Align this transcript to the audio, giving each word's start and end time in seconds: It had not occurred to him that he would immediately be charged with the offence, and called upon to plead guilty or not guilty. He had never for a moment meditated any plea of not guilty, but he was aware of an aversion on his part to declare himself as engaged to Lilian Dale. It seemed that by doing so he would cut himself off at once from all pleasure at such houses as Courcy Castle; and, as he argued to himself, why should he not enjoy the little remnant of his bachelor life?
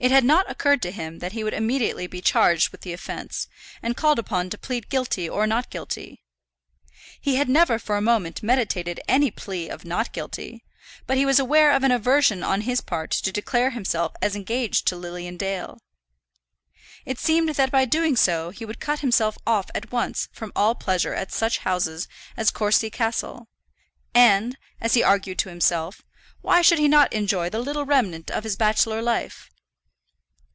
It 0.00 0.10
had 0.10 0.24
not 0.24 0.50
occurred 0.50 0.82
to 0.82 0.90
him 0.90 1.20
that 1.20 1.32
he 1.32 1.44
would 1.44 1.54
immediately 1.54 2.08
be 2.08 2.20
charged 2.20 2.70
with 2.72 2.80
the 2.80 2.92
offence, 2.92 3.46
and 3.80 3.96
called 3.96 4.18
upon 4.18 4.50
to 4.50 4.58
plead 4.58 4.88
guilty 4.90 5.28
or 5.28 5.46
not 5.46 5.70
guilty. 5.70 6.20
He 7.20 7.36
had 7.36 7.48
never 7.48 7.78
for 7.78 7.96
a 7.96 8.00
moment 8.02 8.42
meditated 8.42 8.98
any 9.06 9.30
plea 9.30 9.68
of 9.68 9.84
not 9.84 10.12
guilty, 10.12 10.64
but 11.06 11.16
he 11.16 11.24
was 11.24 11.38
aware 11.38 11.70
of 11.70 11.84
an 11.84 11.92
aversion 11.92 12.42
on 12.42 12.62
his 12.62 12.80
part 12.80 13.12
to 13.12 13.30
declare 13.30 13.70
himself 13.70 14.14
as 14.20 14.34
engaged 14.34 14.88
to 14.88 14.96
Lilian 14.96 15.36
Dale. 15.36 15.78
It 17.06 17.20
seemed 17.20 17.50
that 17.50 17.70
by 17.70 17.84
doing 17.84 18.16
so 18.16 18.50
he 18.50 18.64
would 18.64 18.80
cut 18.80 18.98
himself 18.98 19.38
off 19.46 19.70
at 19.76 19.92
once 19.92 20.28
from 20.32 20.50
all 20.56 20.74
pleasure 20.74 21.14
at 21.14 21.30
such 21.30 21.58
houses 21.58 22.08
as 22.36 22.50
Courcy 22.50 22.90
Castle; 22.90 23.46
and, 24.12 24.58
as 24.80 24.94
he 24.94 25.04
argued 25.04 25.38
to 25.38 25.50
himself, 25.50 26.02
why 26.40 26.62
should 26.62 26.80
he 26.80 26.88
not 26.88 27.12
enjoy 27.12 27.48
the 27.48 27.62
little 27.62 27.86
remnant 27.86 28.28
of 28.28 28.42
his 28.42 28.56
bachelor 28.56 29.00
life? 29.00 29.50